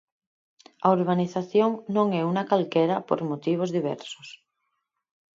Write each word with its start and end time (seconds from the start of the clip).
A 0.85 0.87
urbanización 0.97 1.69
non 1.95 2.07
é 2.19 2.21
unha 2.31 2.47
calquera 2.51 2.97
por 3.07 3.19
motivos 3.31 3.69
diversos. 3.77 4.27